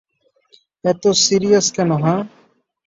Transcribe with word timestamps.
এতো 0.83 1.09
সিরিয়াস 1.23 1.67
কেন, 1.75 1.89
হাহ? 2.03 2.19